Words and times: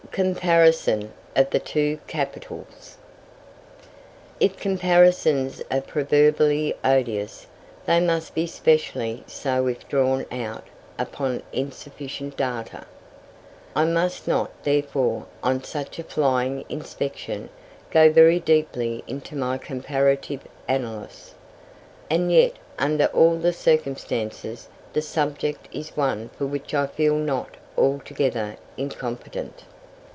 COMPARISON 0.13 1.09
OF 1.37 1.49
THE 1.51 1.59
TWO 1.59 1.97
CAPITALS. 2.07 2.97
If 4.41 4.57
comparisons 4.57 5.61
are 5.71 5.79
proverbially 5.79 6.73
odious, 6.83 7.47
they 7.85 8.01
must 8.01 8.35
be 8.35 8.45
specially 8.45 9.23
so 9.25 9.67
if 9.67 9.87
drawn 9.87 10.25
out 10.29 10.65
upon 10.99 11.43
insufficient 11.53 12.35
data. 12.35 12.83
I 13.73 13.85
must 13.85 14.27
not, 14.27 14.51
therefore, 14.63 15.27
on 15.41 15.63
such 15.63 15.97
a 15.97 16.03
flying 16.03 16.65
inspection, 16.67 17.47
go 17.89 18.11
very 18.11 18.41
deeply 18.41 19.05
into 19.07 19.33
my 19.37 19.57
comparative 19.57 20.41
analysis. 20.67 21.35
And 22.09 22.29
yet, 22.33 22.57
under 22.77 23.05
all 23.05 23.37
the 23.37 23.53
circumstances, 23.53 24.67
the 24.91 25.01
subject 25.01 25.69
is 25.71 25.95
one 25.95 26.27
for 26.37 26.45
which 26.47 26.73
I 26.73 26.87
feel 26.87 27.15
not 27.15 27.55
altogether 27.77 28.57
incompetent. 28.75 29.63